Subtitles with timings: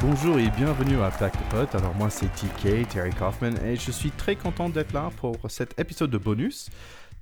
[0.00, 1.74] Bonjour et bienvenue à Pack the Pot.
[1.74, 5.78] Alors moi c'est TK, Terry Kaufman, et je suis très content d'être là pour cet
[5.78, 6.70] épisode de bonus.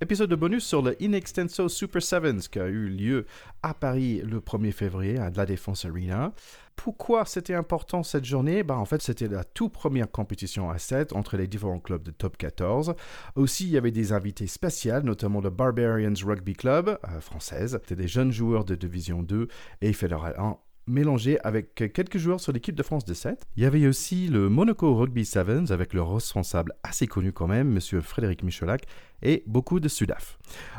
[0.03, 3.25] Épisode de bonus sur le In Extenso Super Sevens qui a eu lieu
[3.63, 6.35] à Paris le 1er février à La Défense Arena.
[6.77, 8.63] Pourquoi c'était important cette journée?
[8.63, 12.11] Bah, En fait, c'était la toute première compétition à 7 entre les différents clubs de
[12.11, 12.95] top 14.
[13.37, 17.79] Aussi, il y avait des invités spéciaux, notamment le Barbarians Rugby Club, euh, française.
[17.81, 19.49] C'était des jeunes joueurs de Division 2
[19.81, 23.43] et Fédéral 1 mélangé avec quelques joueurs sur l'équipe de France de 7.
[23.57, 27.69] Il y avait aussi le Monaco Rugby Sevens avec le responsable assez connu quand même,
[27.69, 28.87] monsieur Frédéric Michelac,
[29.23, 30.39] et beaucoup de Sudaf.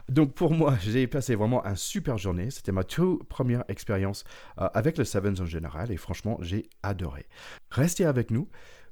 [0.09, 2.49] Donc pour moi, j'ai passé vraiment une super journée.
[2.51, 4.23] C'était ma toute première expérience
[4.59, 7.25] euh, avec le Sevens en général et franchement, j'ai adoré.
[7.69, 8.47] Restez avec nous.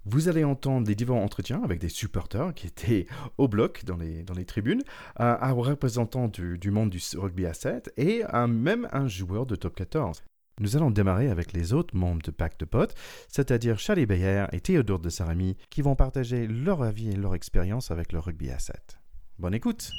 [0.08, 3.08] Vous allez entendre des différents entretiens avec des supporters qui étaient
[3.40, 4.84] au bloc dans les, dans les tribunes,
[5.20, 9.56] euh, un représentant du, du, monde du rugby à 7 et même un joueur de
[9.56, 10.22] top 14.
[10.62, 12.96] Nous allons démarrer avec les autres membres de Pacte de Potes,
[13.28, 17.92] c'est-à-dire Charlie Bayer et Théodore de Sarami, qui vont partager leur avis et leur expérience
[17.92, 18.98] avec le rugby à 7.
[19.38, 19.92] Bonne écoute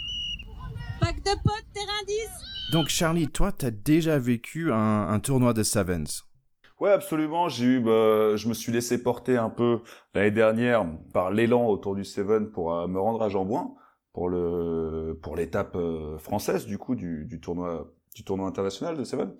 [0.98, 5.62] Pacte de Potes, terrain 10 Donc Charlie, toi, tu as déjà vécu un, tournoi de
[5.62, 6.24] Sevens
[6.80, 7.50] Ouais, absolument.
[7.50, 9.80] J'ai eu, bah, je me suis laissé porter un peu
[10.14, 13.74] l'année dernière par l'élan autour du Seven pour euh, me rendre à Jambouin
[14.14, 19.04] pour le pour l'étape euh, française du coup du, du tournoi du tournoi international de
[19.04, 19.34] Seven.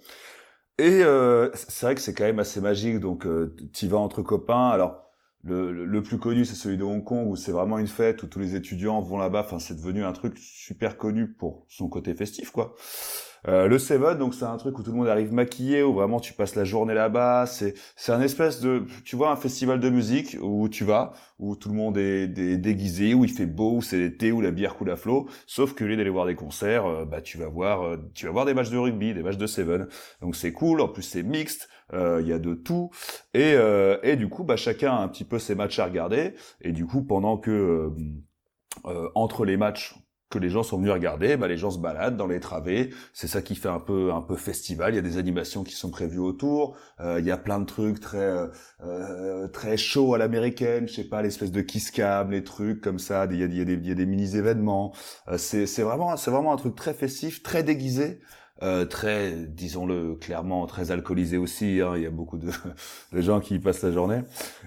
[0.78, 4.22] Et euh, c'est vrai que c'est quand même assez magique, donc euh, tu vas entre
[4.22, 4.68] copains.
[4.68, 5.04] Alors
[5.42, 8.26] le, le plus connu c'est celui de Hong Kong où c'est vraiment une fête où
[8.26, 9.40] tous les étudiants vont là-bas.
[9.46, 12.74] Enfin c'est devenu un truc super connu pour son côté festif quoi.
[13.48, 16.18] Euh, le Seven, donc c'est un truc où tout le monde arrive maquillé, où vraiment
[16.18, 17.46] tu passes la journée là-bas.
[17.46, 21.54] C'est c'est un espèce de, tu vois, un festival de musique où tu vas, où
[21.54, 24.74] tout le monde est, déguisé, où il fait beau, où c'est l'été, où la bière
[24.74, 25.28] coule à flot.
[25.46, 28.32] Sauf que lieu d'aller voir des concerts, euh, bah tu vas voir, euh, tu vas
[28.32, 29.86] voir des matchs de rugby, des matchs de Seven.
[30.20, 30.80] Donc c'est cool.
[30.80, 31.68] En plus c'est mixte.
[31.92, 32.90] Il y a de tout
[33.32, 33.54] et
[34.02, 36.84] et du coup bah chacun a un petit peu ses matchs à regarder et du
[36.84, 37.92] coup pendant que
[39.14, 39.94] entre les matchs
[40.28, 43.28] que les gens sont venus regarder, bah les gens se baladent dans les travées, c'est
[43.28, 44.92] ça qui fait un peu un peu festival.
[44.92, 47.64] Il y a des animations qui sont prévues autour, euh, il y a plein de
[47.64, 48.48] trucs très euh,
[48.84, 52.98] euh très chaud à l'américaine, je sais pas l'espèce de kiss cam, les trucs comme
[52.98, 53.26] ça.
[53.30, 54.92] Il y a, il y a des, il y a des mini événements.
[55.28, 58.20] Euh, c'est c'est vraiment c'est vraiment un truc très festif, très déguisé.
[58.62, 61.80] Euh, très, disons-le clairement, très alcoolisé aussi.
[61.82, 61.92] Hein.
[61.96, 62.50] Il y a beaucoup de,
[63.12, 64.22] de, gens qui y passent la journée.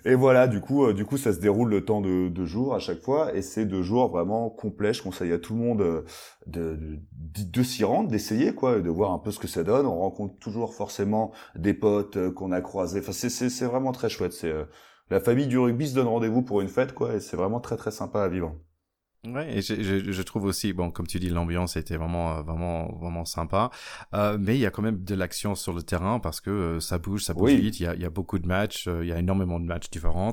[0.06, 2.76] Et voilà, du coup, euh, du coup, ça se déroule le temps de deux jours
[2.76, 4.94] à chaque fois, et c'est deux jours vraiment complets.
[4.94, 6.04] Je conseille à tout le monde euh,
[6.46, 9.88] de, de, de s'y rendre, d'essayer quoi, de voir un peu ce que ça donne.
[9.88, 13.00] On rencontre toujours forcément des potes qu'on a croisés.
[13.00, 14.34] Enfin, c'est, vraiment très chouette.
[14.34, 14.54] C'est
[15.10, 17.78] la famille du rugby se donne rendez-vous pour une fête, quoi, et c'est vraiment très
[17.78, 18.56] très sympa à vivre.
[19.26, 22.42] Ouais, et je, je, je, trouve aussi, bon, comme tu dis, l'ambiance était vraiment, euh,
[22.42, 23.70] vraiment, vraiment sympa.
[24.14, 26.80] Euh, mais il y a quand même de l'action sur le terrain parce que euh,
[26.80, 27.82] ça bouge, ça bouge vite.
[27.82, 29.66] Il y, a, il y a beaucoup de matchs, euh, il y a énormément de
[29.66, 30.32] matchs différents.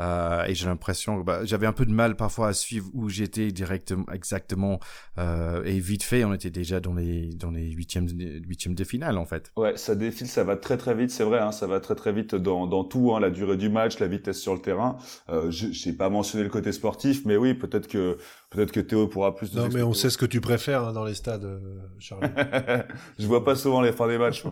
[0.00, 3.52] Euh, et j'ai l'impression bah, j'avais un peu de mal parfois à suivre où j'étais
[3.52, 4.80] directement, exactement.
[5.18, 9.18] Euh, et vite fait, on était déjà dans les dans les huitièmes huitièmes de finale
[9.18, 9.52] en fait.
[9.56, 11.38] Ouais, ça défile, ça va très très vite, c'est vrai.
[11.38, 14.08] Hein, ça va très très vite dans dans tout, hein, la durée du match, la
[14.08, 14.96] vitesse sur le terrain.
[15.28, 18.18] Euh, j'ai pas mentionné le côté sportif, mais oui, peut-être que
[18.54, 19.54] peut-être que Théo pourra plus.
[19.54, 21.58] Non, mais on sait ce que tu préfères hein, dans les stades, euh,
[21.98, 22.28] Charlie.
[23.18, 24.44] Je vois pas souvent les fins des matchs.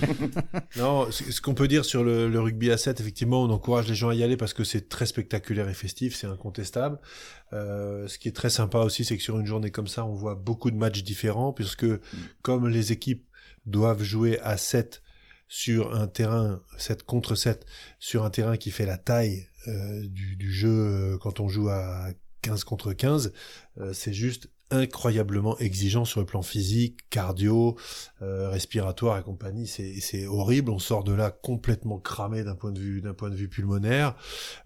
[0.76, 3.94] non, ce qu'on peut dire sur le, le rugby à 7, effectivement, on encourage les
[3.94, 6.98] gens à y aller parce que c'est très spectaculaire et festif, c'est incontestable.
[7.52, 10.14] Euh, ce qui est très sympa aussi, c'est que sur une journée comme ça, on
[10.14, 12.00] voit beaucoup de matchs différents, puisque mm.
[12.42, 13.26] comme les équipes
[13.66, 15.02] doivent jouer à 7
[15.48, 17.66] sur un terrain, 7 contre 7,
[17.98, 21.68] sur un terrain qui fait la taille euh, du, du, jeu euh, quand on joue
[21.68, 22.08] à
[22.42, 23.32] 15 contre 15,
[23.78, 27.76] euh, c'est juste incroyablement exigeant sur le plan physique, cardio,
[28.22, 29.66] euh, respiratoire et compagnie.
[29.66, 30.70] C'est horrible.
[30.70, 34.14] On sort de là complètement cramé d'un point de vue d'un point de vue pulmonaire.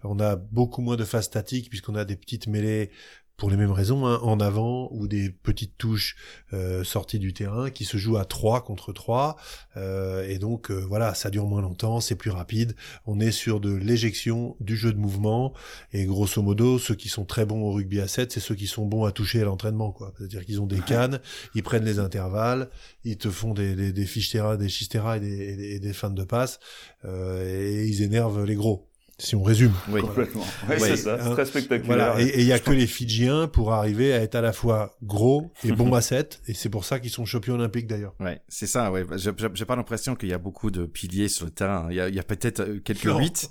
[0.03, 2.91] On a beaucoup moins de phase statique puisqu'on a des petites mêlées
[3.37, 6.15] pour les mêmes raisons, hein, en avant ou des petites touches
[6.53, 9.35] euh, sorties du terrain qui se jouent à 3 contre 3.
[9.75, 12.75] Euh, et donc euh, voilà, ça dure moins longtemps, c'est plus rapide.
[13.05, 15.53] On est sur de l'éjection du jeu de mouvement.
[15.91, 18.67] Et grosso modo, ceux qui sont très bons au rugby à 7, c'est ceux qui
[18.67, 19.91] sont bons à toucher à l'entraînement.
[19.91, 20.13] quoi.
[20.17, 21.19] C'est-à-dire qu'ils ont des cannes,
[21.55, 22.69] ils prennent les intervalles,
[23.03, 26.59] ils te font des, des, des fiches des et des, et des, fins de passe,
[27.03, 29.71] et ils énervent les gros si on résume.
[29.89, 30.43] Oui, complètement.
[30.77, 32.19] c'est ça, c'est très spectaculaire.
[32.19, 35.51] Et il y a que les Fidjiens pour arriver à être à la fois gros
[35.63, 38.13] et bons à 7, et c'est pour ça qu'ils sont champions olympiques d'ailleurs.
[38.19, 39.05] Ouais, c'est ça, ouais.
[39.15, 41.87] J'ai pas l'impression qu'il y a beaucoup de piliers sur le terrain.
[41.89, 43.49] Il y a, y a peut-être euh, quelques 8,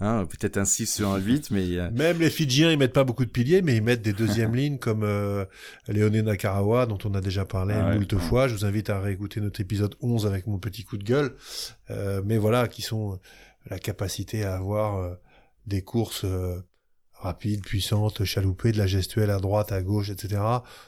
[0.00, 1.78] hein, peut-être un 6 sur un 8, mais...
[1.78, 1.90] A...
[1.90, 4.78] Même les Fidjiens, ils mettent pas beaucoup de piliers, mais ils mettent des deuxièmes lignes
[4.78, 5.46] comme euh,
[5.88, 8.48] Léoné Nakarawa, dont on a déjà parlé ah moult fois.
[8.48, 11.34] Je vous invite à réécouter notre épisode 11 avec mon petit coup de gueule.
[11.90, 13.18] Euh, mais voilà, qui sont
[13.66, 15.14] la capacité à avoir euh,
[15.66, 16.60] des courses euh,
[17.18, 20.40] rapides, puissantes, chaloupées, de la gestuelle à droite, à gauche, etc.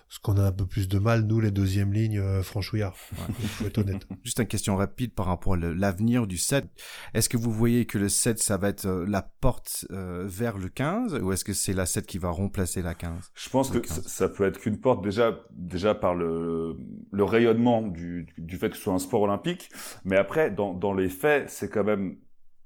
[0.08, 2.96] Ce qu'on a un peu plus de mal, nous, les deuxièmes lignes euh, franchouillards.
[3.40, 4.06] Il faut être honnête.
[4.24, 6.66] Juste une question rapide par rapport à l'avenir du 7.
[7.14, 10.58] Est-ce que vous voyez que le 7, ça va être euh, la porte euh, vers
[10.58, 13.70] le 15 ou est-ce que c'est la 7 qui va remplacer la 15 Je pense
[13.70, 16.76] que ça, ça peut être qu'une porte déjà, déjà par le,
[17.10, 19.70] le rayonnement du, du fait que ce soit un sport olympique,
[20.04, 22.16] mais après, dans, dans les faits, c'est quand même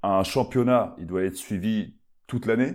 [0.03, 1.95] un championnat, il doit être suivi
[2.27, 2.73] toute l'année,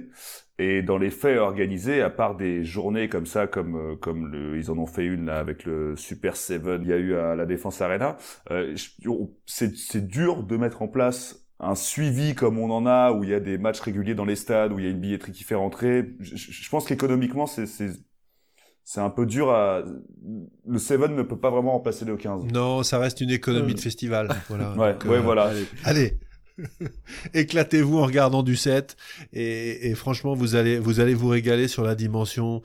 [0.58, 4.56] et dans les faits organisés, à part des journées comme ça, comme euh, comme le,
[4.58, 7.34] ils en ont fait une là avec le Super Seven, il y a eu à
[7.34, 8.16] la Défense Arena,
[8.50, 8.74] euh,
[9.46, 13.30] c'est c'est dur de mettre en place un suivi comme on en a, où il
[13.30, 15.42] y a des matchs réguliers dans les stades, où il y a une billetterie qui
[15.44, 16.10] fait rentrer.
[16.20, 17.90] Je, pense qu'économiquement, c'est c'est
[18.84, 19.82] c'est un peu dur à.
[20.66, 22.44] Le Seven ne peut pas vraiment remplacer le 15.
[22.52, 23.74] Non, ça reste une économie Euh.
[23.74, 24.28] de festival.
[24.48, 24.72] Voilà.
[24.76, 25.50] Ouais, Donc, ouais, euh, voilà.
[25.84, 26.18] Allez,
[27.34, 28.96] éclatez-vous en regardant du 7
[29.32, 32.62] et, et franchement vous allez vous allez vous régaler sur la dimension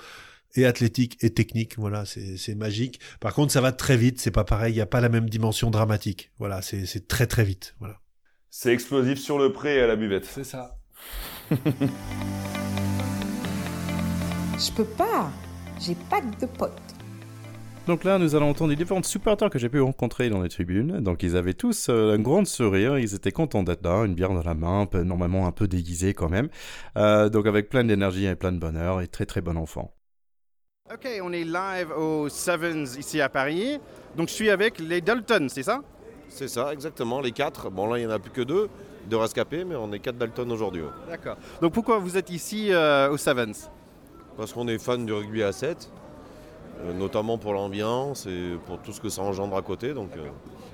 [0.56, 1.78] et athlétique et technique.
[1.78, 3.00] Voilà, c'est c'est magique.
[3.20, 4.20] Par contre, ça va très vite.
[4.20, 4.74] C'est pas pareil.
[4.74, 6.32] Il y a pas la même dimension dramatique.
[6.38, 7.76] Voilà, c'est c'est très très vite.
[7.80, 8.00] Voilà.
[8.50, 10.26] C'est explosif sur le pré et à la buvette.
[10.26, 10.78] C'est ça.
[14.60, 15.32] Je peux pas.
[15.80, 17.03] J'ai pas de potes.
[17.86, 21.02] Donc là, nous allons entendre les différents supporters que j'ai pu rencontrer dans les tribunes.
[21.02, 24.30] Donc ils avaient tous euh, un grand sourire, ils étaient contents d'être là, une bière
[24.34, 26.48] dans la main, un peu- normalement un peu déguisés quand même.
[26.98, 29.94] Euh, donc avec plein d'énergie et plein de bonheur et très très bon enfant.
[30.94, 33.80] Ok, on est live au Sevens ici à Paris.
[34.16, 35.82] Donc je suis avec les Dalton, c'est ça?
[36.30, 37.70] C'est ça, exactement, les quatre.
[37.70, 38.70] Bon, là, il n'y en a plus que deux,
[39.10, 40.84] deux rescapés, mais on est quatre Dalton aujourd'hui.
[41.10, 41.36] D'accord.
[41.62, 43.70] Donc pourquoi vous êtes ici euh, au Sevens?
[44.38, 46.03] Parce qu'on est fan du rugby à 7, euh,
[46.98, 49.94] notamment pour l'ambiance et pour tout ce que ça engendre à côté.
[49.94, 50.22] Donc, euh,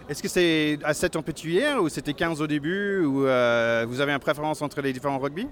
[0.10, 4.02] Est-ce que c'est à 7 en pétulière ou c'était 15 au début ou euh, vous
[4.02, 5.48] avez une préférence entre les différents rugby?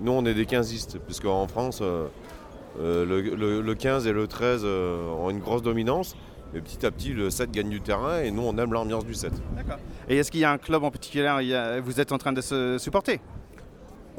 [0.00, 2.06] Nous, on est des 15istes, puisqu'en France, euh,
[2.80, 6.16] euh, le, le- le 15 et le 13 euh, ont une grosse dominance.
[6.54, 9.12] Mais petit à petit, le 7 gagne du terrain et nous, on aime l'ambiance du
[9.12, 9.32] 7.
[10.08, 11.80] Et est-ce qu'il y a un club en particulier?
[11.84, 13.20] Vous êtes en train de se supporter?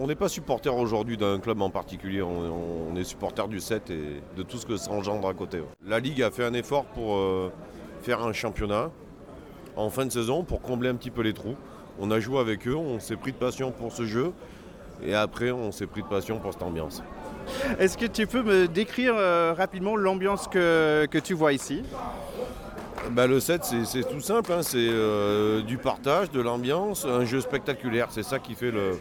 [0.02, 3.90] On n'est pas supporter aujourd'hui d'un club en particulier, on, on est supporter du 7
[3.90, 5.62] et de tout ce que ça engendre à côté.
[5.86, 7.52] La Ligue a fait un effort pour euh,
[8.02, 8.92] faire un championnat
[9.76, 11.56] en fin de saison pour combler un petit peu les trous.
[12.00, 14.32] On a joué avec eux, on s'est pris de passion pour ce jeu
[15.04, 17.04] et après on s'est pris de passion pour cette ambiance.
[17.78, 21.84] Est-ce que tu peux me décrire euh, rapidement l'ambiance que, que tu vois ici?
[23.12, 27.26] Bah, le 7 c'est- c'est tout simple, hein, c'est euh, du partage, de l'ambiance, un
[27.26, 28.08] jeu spectaculaire.
[28.12, 28.92] C'est ça qui fait le,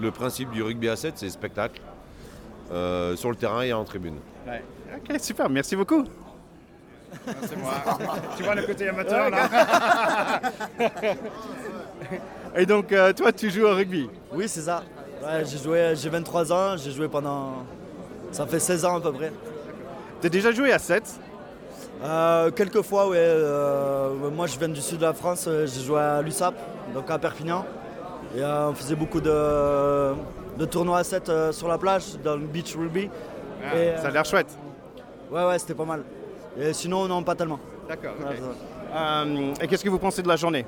[0.00, 1.80] le principe du rugby à 7, c'est spectacle.
[2.72, 4.16] euh, sur le terrain et en tribune.
[4.48, 6.04] Ok, super, merci beaucoup.
[7.44, 7.72] C'est moi.
[8.36, 9.48] tu vois le côté amateur là
[12.56, 14.08] Et donc, euh, toi, tu joues au rugby?
[14.32, 14.82] Oui, c'est ça.
[15.22, 17.64] Ouais, j'ai joué, j'ai 23 ans, j'ai joué pendant.
[18.32, 19.32] Ça fait 16 ans à peu près.
[20.20, 21.20] Tu as déjà joué à 7
[22.02, 23.16] Euh, quelques fois, ouais.
[23.18, 26.54] euh, moi, je viens du sud de la France, j'ai joué à l'USAP,
[26.94, 27.64] donc à Perpignan.
[28.36, 30.12] Et euh, on faisait beaucoup de,
[30.58, 33.04] de tournois à 7 euh, sur la plage, dans le beach rugby.
[33.04, 33.08] Et,
[33.74, 34.48] euh, Ça a l'air chouette.
[35.30, 36.02] ouais, ouais, c'était pas mal.
[36.58, 37.58] Et sinon, non, pas tellement.
[37.88, 38.12] D'accord.
[38.94, 40.66] Euh, et qu'est-ce que vous pensez de la journée?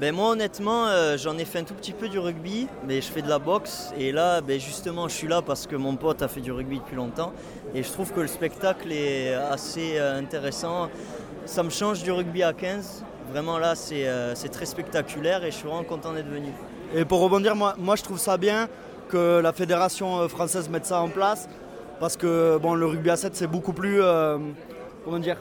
[0.00, 3.08] Ben moi honnêtement euh, j'en ai fait un tout petit peu du rugby, mais je
[3.12, 6.22] fais de la boxe et là ben, justement je suis là parce que mon pote
[6.22, 7.32] a fait du rugby depuis longtemps
[7.74, 10.88] et je trouve que le spectacle est assez euh, intéressant.
[11.44, 15.50] Ça me change du rugby à 15, vraiment là c'est euh, c'est très spectaculaire et
[15.50, 16.52] je suis vraiment content d'être venu.
[16.94, 18.68] Et pour rebondir, moi, moi je trouve ça bien
[19.08, 21.48] que la fédération euh, française mette ça en place
[22.02, 24.36] parce que bon, le rugby à 7 c'est beaucoup plus euh,
[25.04, 25.36] comment dire,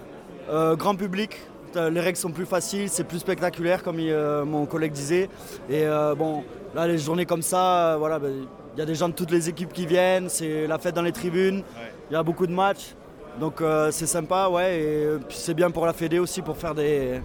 [0.52, 1.36] euh, grand public.
[1.74, 5.28] Les règles sont plus faciles, c'est plus spectaculaire comme il, euh, mon collègue disait.
[5.70, 5.86] Et
[6.18, 6.44] bon,
[6.76, 9.50] là les journées comme ça, voilà, ben, il y a des gens de toutes les
[9.50, 11.64] équipes qui viennent, c'est la fête dans les tribunes,
[12.10, 12.94] il y a beaucoup de matchs.
[13.40, 17.22] Donc c'est sympa, ouais, et puis c'est bien pour la Fédé aussi pour faire des,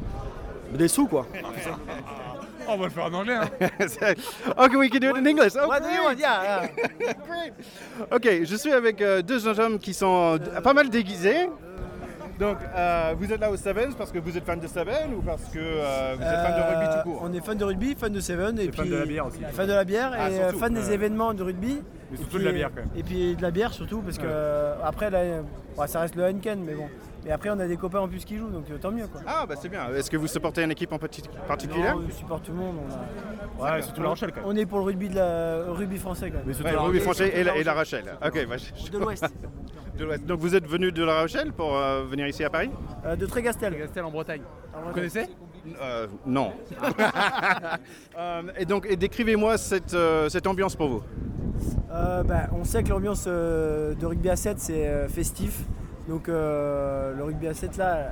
[0.73, 1.26] des sous quoi.
[2.69, 3.35] On va le faire en anglais.
[3.35, 3.49] Hein.
[4.59, 5.53] Ok, we can do it in English.
[5.57, 6.15] Oh, What do you want?
[6.15, 6.21] great.
[6.21, 6.69] Yeah,
[7.01, 8.07] yeah.
[8.17, 11.49] Ok, je suis avec euh, deux jeunes hommes qui sont euh, pas mal déguisés.
[12.39, 15.23] Donc, euh, vous êtes là au Sevens parce que vous êtes fan de Seven ou
[15.23, 17.21] parce que euh, vous êtes fan de rugby tout court?
[17.25, 19.39] On est fan de rugby, fan de Seven et fan puis de la bière aussi.
[19.53, 21.81] fan de la bière Ah, et surtout, fan des événements de rugby.
[22.11, 22.91] Mais Et surtout puis- de la bière quand même.
[22.97, 25.21] Et puis de la bière surtout parce que euh, après là,
[25.77, 26.89] ouais, ça reste le Heineken mais bon.
[27.27, 29.21] Et après on a des copains en plus qui jouent donc euh, tant mieux quoi.
[29.27, 29.89] Ah, bah c'est bien.
[29.93, 32.77] Est-ce que vous supportez une équipe en parti- particulière Non, on supporte tout le monde.
[33.59, 34.49] On, a- Ouais, surtout La Rochelle quand même.
[34.51, 36.45] on est pour le rugby, de la, rugby français quand même.
[36.47, 37.15] Mais surtout Ouais, La Rugby Rochelle.
[37.31, 38.05] français et la, et la Rochelle.
[38.25, 39.25] Ok, bah, je- De l'Ouest,
[39.99, 40.25] de l'Ouest.
[40.25, 42.71] Donc vous êtes venu de La Rochelle pour euh, venir ici à Paris
[43.05, 43.77] Euh, de Trégastel.
[43.77, 44.43] Gastel en Bretagne.
[44.73, 45.27] En Vous connaissez?
[45.83, 46.53] Euh, non.
[48.19, 51.03] Euh, et donc, et décrivez-moi cette, euh, cette ambiance pour vous.
[51.93, 55.63] Euh, bah, on sait que l'ambiance euh, de rugby à 7 c'est euh, festif.
[56.09, 58.11] Donc euh, le rugby à 7 là,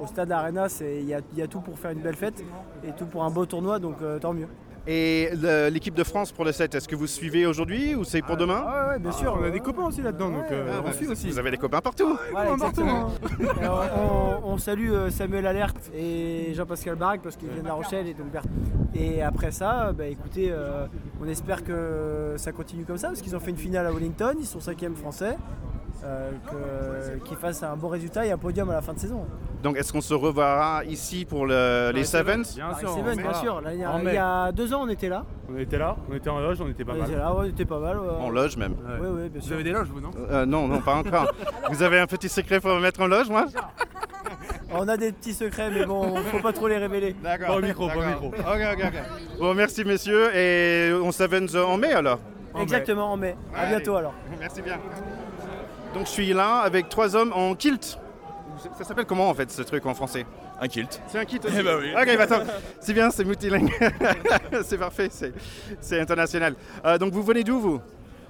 [0.00, 2.16] au stade Arena, c'est- il y a, il y a tout pour faire une belle
[2.16, 2.42] fête
[2.86, 4.48] et tout pour un beau tournoi, donc euh, tant mieux.
[4.88, 5.30] Et
[5.72, 8.60] l'équipe de France pour le 7, est-ce que vous suivez aujourd'hui ou c'est pour demain?
[8.62, 9.36] Ouais, ouais, bien sûr.
[9.40, 11.28] On a des copains aussi là-dedans, donc euh, Ah, on suit aussi.
[11.28, 12.52] Vous avez des copains partout Voilà,
[13.96, 18.14] on, on salue Samuel Alerte et Jean-Pascal Barac parce qu'ils viennent de La Rochelle et
[18.14, 18.28] donc.
[18.98, 20.86] Et après ça, bah, écoutez, euh,
[21.22, 24.34] on espère que ça continue comme ça parce qu'ils ont fait une finale à Wellington,
[24.38, 25.36] ils sont cinquième français.
[26.04, 26.30] euh,
[27.24, 29.24] qu'ils fassent un bon résultat et un podium à la fin de saison.
[29.62, 32.90] Donc, est-ce qu'on se reverra ici pour le- les Sevens Bien sûr.
[32.90, 33.62] Seven, on bien est- sûr.
[33.72, 35.24] Il y a deux ans, on était là.
[35.52, 37.08] On était là, on était en loge, on était pas on mal.
[37.08, 37.98] était là, ouais, on était pas mal.
[37.98, 38.08] ouais.
[38.20, 39.54] En loge même Oui, oui, bien Vous sûr.
[39.54, 40.10] avez des loges, vous, non?
[40.30, 41.32] Euh, Non, non, pas encore.
[41.70, 43.46] vous avez un petit secret pour me mettre en loge, moi?
[44.78, 47.14] On a des petits secrets, mais bon, faut pas trop les révéler.
[47.22, 47.46] D'accord.
[47.48, 48.26] Pas au micro, pas au micro.
[48.28, 49.38] Ok, ok, ok.
[49.38, 52.18] Bon, merci messieurs et on Sevens en mai alors
[52.60, 53.36] Exactement, en mai.
[53.54, 53.76] À Allez.
[53.76, 54.14] bientôt alors.
[54.40, 54.78] Merci bien.
[55.94, 57.98] Donc je suis là avec trois hommes en kilt.
[58.78, 60.24] Ça s'appelle comment en fait ce truc en français?
[60.60, 61.02] Un kilt.
[61.08, 61.92] C'est un kilt aussi Eh ben oui.
[61.94, 62.42] Ok, bah attends.
[62.80, 63.70] C'est bien, c'est multilingue.
[64.62, 65.34] c'est parfait, c'est,
[65.80, 66.54] c'est international.
[66.86, 67.80] Euh, donc vous venez d'où vous?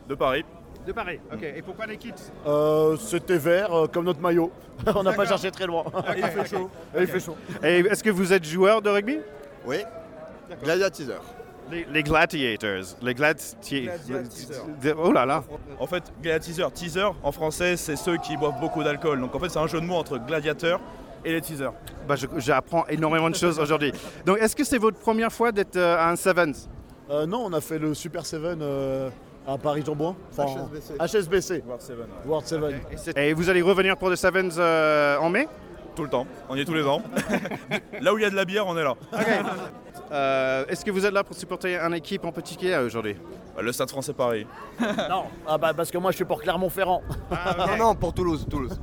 [0.09, 0.45] De Paris.
[0.87, 1.19] De Paris.
[1.33, 2.13] Ok, et pourquoi les kits
[2.47, 4.53] Euh, C'était vert euh, comme notre maillot.
[4.95, 5.85] On n'a pas cherché très loin.
[6.17, 6.71] il fait chaud.
[6.97, 7.37] Et il fait chaud.
[7.63, 9.19] Et est-ce que vous êtes joueur de rugby?
[9.67, 9.79] Oui.
[10.63, 11.23] Gladiatiseur.
[11.73, 12.97] les, les gladiators.
[13.03, 13.59] Les gladiators.
[14.07, 14.65] Gladiatiseurs.
[15.03, 15.43] Oh là là.
[15.81, 19.21] En fait, gladiatiseur, teaser, en français, c'est ceux qui boivent beaucoup d'alcool.
[19.21, 20.81] Donc en fait, c'est un jeu de mots entre gladiateur
[21.25, 21.73] et les teasers.
[22.07, 23.93] Bah, j'apprends énormément de choses aujourd'hui.
[24.25, 26.69] Donc est-ce que c'est votre première fois d'être euh, à un Sevens?
[27.11, 29.11] Euh, non, on a fait le Super 7 euh,
[29.47, 30.17] à Paris-Jean-Bouin.
[30.37, 30.95] HSBC.
[30.99, 31.63] HSBC.
[31.67, 32.27] World Seven, ouais.
[32.27, 32.47] World
[32.97, 33.17] 7.
[33.17, 35.49] Et vous allez revenir pour le Sevens euh, en mai
[35.95, 36.27] Tout le temps.
[36.49, 37.03] On y est tous les ans.
[38.01, 38.95] là où il y a de la bière, on est là.
[40.13, 43.17] Euh, Est-ce que vous êtes là pour supporter une équipe en particulier aujourd'hui
[43.55, 44.47] Bah, Le Stade français Paris.
[44.81, 47.03] non, ah bah, parce que moi je suis pour Clermont-Ferrand.
[47.59, 48.79] Non, non, pour Toulouse, Toulouse.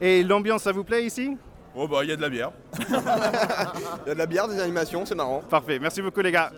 [0.00, 1.36] Et l'ambiance, ça vous plaît ici
[1.74, 2.52] Oh bah, il y a de la bière.
[2.78, 2.84] Il
[4.08, 5.42] y a de la bière, des animations, c'est marrant.
[5.48, 6.50] Parfait, merci beaucoup les gars.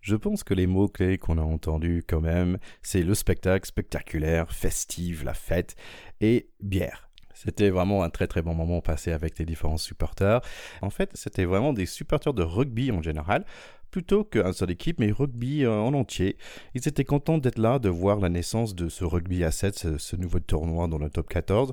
[0.00, 5.24] Je pense que les mots-clés qu'on a entendus quand même, c'est le spectacle spectaculaire, festive,
[5.24, 5.76] la fête
[6.20, 7.08] et bière.
[7.34, 10.40] C'était vraiment un très très bon moment passé avec les différents supporters.
[10.82, 13.44] En fait, c'était vraiment des supporters de rugby en général,
[13.90, 16.36] plutôt qu'un seul équipe, mais rugby euh, en entier.
[16.74, 20.16] Ils étaient contents d'être là, de voir la naissance de ce rugby à 7, ce,
[20.16, 21.72] nouveau tournoi dans le top 14.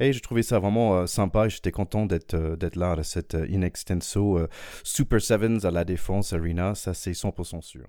[0.00, 3.34] Et je trouvais ça vraiment euh, sympa j'étais content d'être euh, d'être là à cette
[3.34, 4.38] In Extenso
[4.82, 7.86] Super Sevens à la Défense Arena, ça c'est 100% sûr.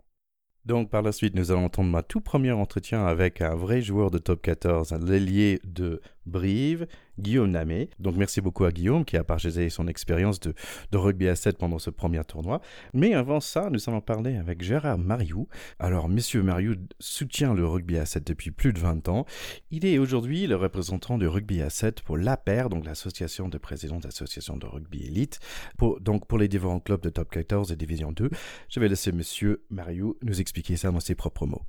[0.66, 4.10] Donc par la suite, nous allons entendre ma tout premier entretien avec un vrai joueur
[4.10, 6.88] de top 14, un l'ailier de Brive,
[7.20, 7.90] Guillaume Namé.
[8.00, 10.54] Donc merci beaucoup à Guillaume qui a partagé son expérience de,
[10.94, 12.62] rugby à 7 pendant ce premier tournoi.
[12.94, 15.48] Mais avant ça, nous allons parler avec Gérard Mariou.
[15.80, 19.26] Alors Monsieur Mariou soutient le rugby à 7 depuis plus de 20 ans.
[19.72, 24.00] Il est aujourd'hui le représentant du rugby à 7 pour l'APER, donc l'association de présidents
[24.00, 25.40] d'associations de rugby élite,
[25.78, 28.30] pour, donc pour les différents clubs de top 14 et division 2.
[28.70, 31.66] Je vais laisser Monsieur Mariou nous expliquer ça dans ses propres mots.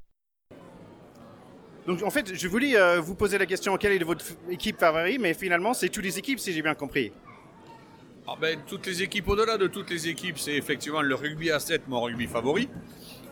[1.86, 5.20] Donc en fait, je voulais euh, vous poser la question quelle est votre équipe favorite,
[5.20, 7.12] mais finalement c'est toutes les équipes si j'ai bien compris.
[8.26, 11.60] Ah ben, toutes les équipes, au-delà de toutes les équipes, c'est effectivement le rugby à
[11.60, 12.68] 7, mon rugby favori.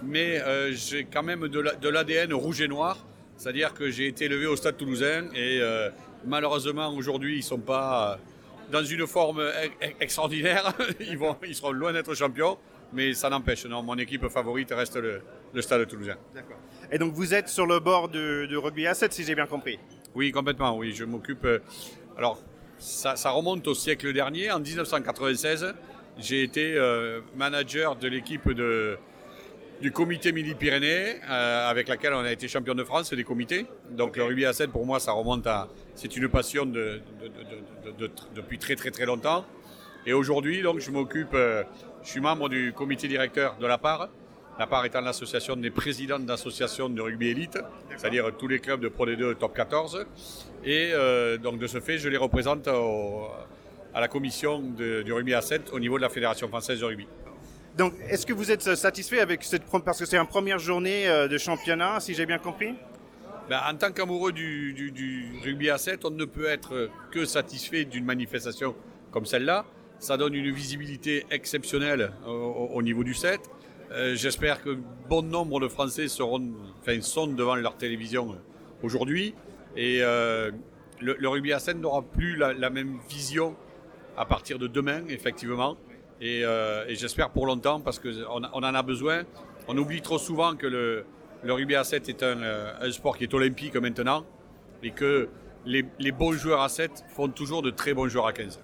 [0.04, 3.04] Mais euh, j'ai quand même de la- de l'ADN rouge et noir.
[3.36, 5.90] C'est-à-dire que j'ai été élevé au stade toulousain et euh,
[6.24, 8.20] malheureusement aujourd'hui ils ne sont pas
[8.70, 9.42] dans une forme
[10.00, 10.72] extraordinaire.
[11.00, 12.56] ils, vont, ils seront loin d'être champions.
[12.92, 15.20] Mais ça n'empêche, non, mon équipe favorite reste le,
[15.54, 16.16] le stade toulousain.
[16.34, 16.56] D'accord.
[16.90, 19.46] Et donc vous êtes sur le bord du, du rugby à 7 si j'ai bien
[19.46, 19.78] compris.
[20.14, 20.92] Oui, complètement, oui.
[20.94, 21.44] Je m'occupe.
[21.44, 21.58] euh,
[22.16, 22.40] Alors,
[22.78, 24.50] ça, ça remonte au siècle dernier.
[24.52, 25.74] En 1996,
[26.18, 28.96] j'ai été euh, manager de l'équipe de,
[29.80, 33.66] du comité Midi-Pyrénées, euh, avec laquelle on a été champion de France des comités.
[33.90, 35.68] Donc, le rugby à 7, pour moi, ça remonte à.
[35.96, 39.44] C'est une passion de, de- de- de- de- depuis très, très, très longtemps.
[40.06, 41.32] Et aujourd'hui, donc, je m'occupe.
[41.32, 41.64] je
[42.08, 44.08] suis membre du comité directeur de la part.
[44.58, 47.58] La part étant l'association des présidents d'associations de rugby élite,
[47.96, 50.06] c'est-à-dire tous les clubs de Pro D2 top 14.
[50.64, 53.26] Et euh, donc de ce fait, je les représente au-
[53.92, 56.84] à la commission de- du rugby à 7 au niveau de la Fédération française de
[56.84, 57.06] rugby.
[57.76, 61.08] Donc est-ce que vous êtes euh, satisfait avec cette parce que c'est une première journée
[61.08, 62.74] euh, de championnat si j'ai bien compris?
[63.50, 67.24] Ben, en tant qu'amoureux du, du- du rugby à 7, on ne peut être que
[67.24, 68.74] satisfait d'une manifestation
[69.10, 69.64] comme celle-là.
[69.98, 73.40] Ça donne une visibilité exceptionnelle au, au- au niveau du 7.
[73.92, 74.76] Euh, J'espère que
[75.08, 76.42] bon nombre de Français seront,
[76.80, 78.36] enfin, sont devant leur télévision euh,
[78.82, 79.34] aujourd'hui.
[79.76, 80.50] Et euh,
[81.00, 83.56] le, rugby à 7 n'aura plus la, même vision
[84.16, 85.76] à partir de demain, effectivement.
[86.20, 86.44] Et,
[86.90, 89.24] j'espère pour longtemps parce qu'on on en a besoin.
[89.66, 91.04] On oublie trop souvent que le,
[91.44, 94.24] rugby à 7 est un, sport qui est olympique maintenant
[94.82, 95.28] et que
[95.66, 98.60] les, bons joueurs à 7 font toujours de très bons joueurs à 15.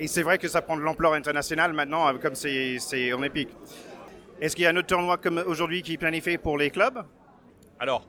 [0.00, 3.50] Et c'est vrai que ça prend de l'ampleur internationale maintenant, comme c'est c'est olympique.
[4.40, 7.02] Est-ce qu'il y a un autre tournoi comme aujourd'hui qui est planifié pour les clubs?
[7.80, 8.06] Alors,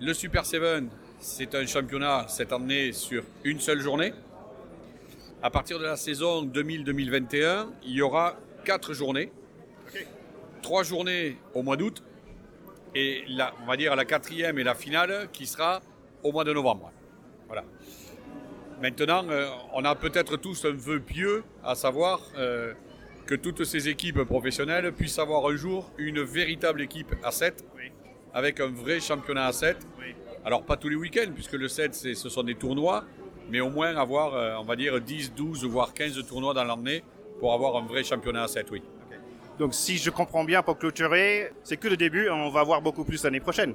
[0.00, 0.84] le Super 7,
[1.18, 4.12] c'est un championnat cette année sur une seule journée.
[5.42, 9.32] À partir de la saison 2000-2021, il y aura quatre journées.
[10.62, 12.04] Trois journées au mois d'août
[12.94, 15.82] et la, on va dire la quatrième et la finale qui sera
[16.22, 16.92] au mois de novembre.
[17.48, 17.64] Voilà.
[18.80, 22.74] Maintenant, euh, on a peut-être tous un vœu pieux, à savoir euh,
[23.26, 27.64] que toutes ces équipes professionnelles puissent avoir un jour une véritable équipe à 7,
[28.34, 29.76] avec un vrai championnat à 7.
[30.44, 33.04] Alors pas tous les week-ends, puisque le 7, c'est- ce sont des tournois,
[33.50, 37.04] mais au moins avoir, euh, on va dire, 10, 12, voire 15 tournois dans l'année
[37.38, 38.82] pour avoir un vrai championnat à 7, oui.
[39.58, 43.04] Donc si je comprends bien pour clôturer, c'est que le début, on va voir beaucoup
[43.04, 43.74] plus l'année prochaine.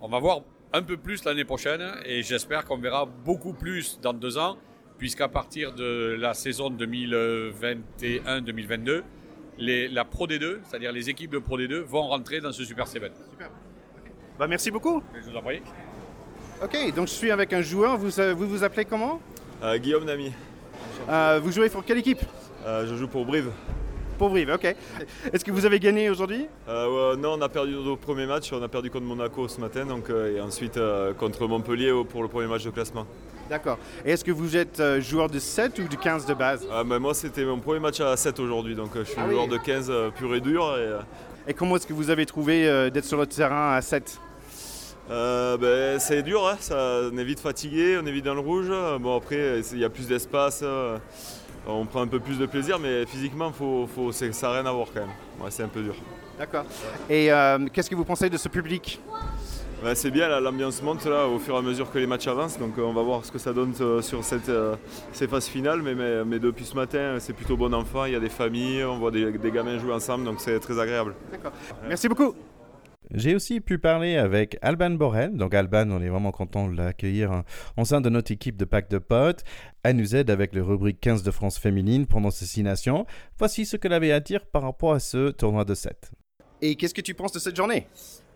[0.00, 0.40] On va voir
[0.72, 4.56] un peu plus l'année prochaine et j'espère qu'on verra beaucoup plus dans deux ans,
[4.98, 9.02] puisqu'à partir de la saison 2021-2022,
[9.58, 12.86] les- la Pro D2, c'est-à-dire les équipes de Pro D2, vont rentrer dans ce Super
[12.86, 13.02] 7.
[14.38, 15.02] Bah, merci beaucoup.
[15.14, 15.60] Je vous en prie.
[16.62, 19.20] Ok, donc je suis avec un joueur, vous euh, vous, vous appelez comment?
[19.62, 20.32] Euh, Guillaume Nami.
[21.08, 22.20] Euh, Vous jouez pour quelle équipe?
[22.66, 23.50] Euh, je joue pour Brive.
[24.18, 24.64] Pour Brive, ok.
[25.32, 26.46] Est-ce que vous avez gagné aujourd'hui?
[26.68, 28.50] Euh, ouais, non, on a perdu nos premiers matchs.
[28.52, 32.22] On a perdu contre Monaco ce matin, donc, euh, et ensuite euh, contre Montpellier pour
[32.22, 33.06] le premier match de classement.
[33.48, 33.78] D'accord.
[34.04, 36.82] Et est-ce que vous êtes euh, joueur de 7 ou de 15 de base Ah,
[36.84, 39.34] moi, c'était mon premier match à 7 aujourd'hui, donc euh, je suis Ah oui.
[39.34, 40.76] joueur de 15 euh, pur et dur.
[40.76, 44.18] Et, Et comment est-ce que vous avez trouvé d'être sur le terrain à 7
[45.08, 48.40] euh, ben, c'est dur, hein, ça, on est vite fatigué, on est vite dans le
[48.40, 48.72] rouge.
[49.00, 50.64] Bon, après, il y a plus d'espace,
[51.64, 54.88] on prend un peu plus de plaisir, mais physiquement, faut, ça n'a rien à voir
[54.92, 55.10] quand même.
[55.40, 55.94] Ouais, c'est un peu dur.
[56.36, 56.64] D'accord.
[57.08, 57.30] Et
[57.72, 59.00] qu'est-ce que vous pensez de ce public?
[59.84, 62.26] Ouais, c'est bien, là, l'ambiance monte là, au fur et à mesure que les matchs
[62.28, 64.74] avancent, donc euh, on va voir ce que ça donne euh, sur cette, euh,
[65.12, 65.82] ces phases finales.
[65.82, 68.84] Mais, mais, mais depuis ce matin, c'est plutôt bon enfant, il y a des familles,
[68.84, 71.14] on voit des, des gamins jouer ensemble, donc c'est très agréable.
[71.30, 71.52] D'accord.
[71.86, 72.34] Merci beaucoup.
[73.12, 75.36] J'ai aussi pu parler avec Alban Borel.
[75.36, 77.44] Donc Alban, on est vraiment content de l'accueillir hein,
[77.76, 79.44] en sein de notre équipe de Pack de Potes.
[79.84, 83.06] Elle nous aide avec le rubrique 15 de France féminine pendant ces six nations.
[83.38, 86.10] Voici ce qu'elle avait à dire par rapport à ce tournoi de 7.
[86.62, 87.86] Et qu'est-ce que tu penses de cette journée?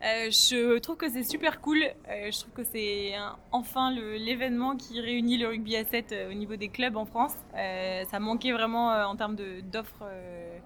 [0.02, 1.78] Euh, je trouve que c'est super cool.
[1.83, 3.12] Euh, je trouve que c'est
[3.52, 7.35] enfin l'événement qui réunit le rugby à 7 euh, au niveau des clubs en France.
[7.54, 10.59] Euh, ça manquait vraiment euh, en termes de- d'offres euh,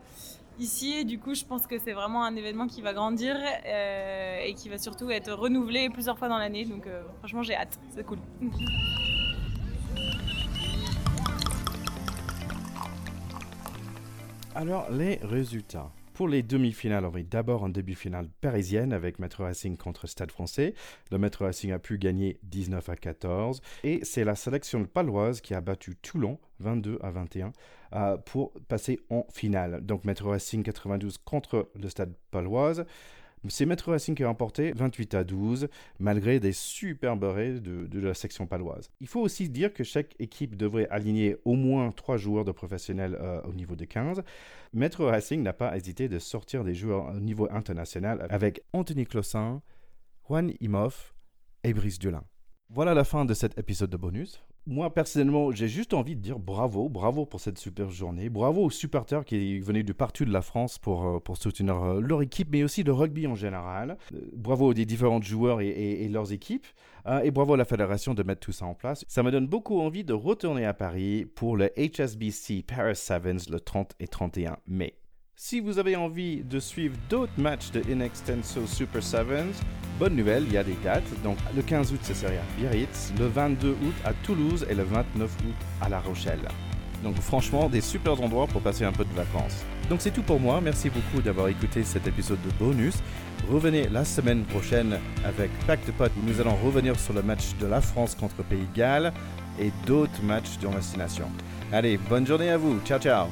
[0.58, 0.94] ici.
[0.94, 3.36] Et du coup, je pense que c'est vraiment un événement qui va grandir
[3.66, 6.64] euh, et qui va surtout être renouvelé plusieurs fois dans l'année.
[6.64, 7.78] Donc, euh, franchement, j'ai hâte.
[7.94, 8.18] C'est cool.
[14.54, 15.90] Alors, les résultats.
[16.14, 20.74] Pour les demi-finales, on va d'abord en demi-finale parisienne avec Maître Racing contre Stade français.
[21.10, 23.60] Le Maître Racing a pu gagner 19 à 14.
[23.82, 27.52] Et c'est la sélection paloise qui a battu Toulon 22 à 21
[27.94, 29.84] euh, pour passer en finale.
[29.84, 32.86] Donc Maître Racing 92 contre le Stade paloise.
[33.48, 38.14] C'est Maître Racing qui a remporté 28 à 12, malgré des superbes de, de la
[38.14, 38.90] section paloise.
[39.00, 43.18] Il faut aussi dire que chaque équipe devrait aligner au moins 3 joueurs de professionnels
[43.20, 44.22] euh, au niveau de 15.
[44.72, 49.62] Maître Racing n'a pas hésité de sortir des joueurs au niveau international avec Anthony Clossin,
[50.26, 51.14] Juan Imhoff
[51.64, 52.24] et Brice Dulin.
[52.70, 54.42] Voilà la fin de cet épisode de bonus.
[54.66, 58.30] Moi, personnellement, j'ai juste envie de dire bravo, bravo pour cette super journée.
[58.30, 62.22] Bravo aux supporters qui venaient de partout de la France pour, euh, soutenir euh, leur
[62.22, 63.98] équipe, mais aussi le rugby en général.
[64.14, 66.66] Euh, bravo aux différents joueurs et, et- leurs équipes.
[67.22, 69.04] Et bravo à la fédération de mettre tout ça en place.
[69.08, 73.60] Ça me donne beaucoup envie de retourner à Paris pour le HSBC Paris Sevens le
[73.60, 74.94] 30 et 31 mai.
[75.36, 79.60] Si vous avez envie de suivre d'autres matchs de Inextenso Super Sevens,
[79.98, 81.22] bonne nouvelle, il y a des dates.
[81.22, 84.84] Donc le 15 août, ce serait à Biarritz, le 22 août à Toulouse et le
[84.84, 86.48] 29 août à La Rochelle.
[87.02, 89.64] Donc franchement, des super endroits pour passer un peu de vacances.
[89.88, 90.60] Donc c'est tout pour moi.
[90.62, 92.94] Merci beaucoup d'avoir écouté cet épisode de bonus.
[93.50, 97.54] Revenez la semaine prochaine avec Pack de Pot où nous allons revenir sur le match
[97.60, 99.12] de la France contre Pays de Galles
[99.60, 101.26] et d'autres matchs dans destination.
[101.72, 102.80] Allez, bonne journée à vous.
[102.84, 103.26] Ciao, ciao.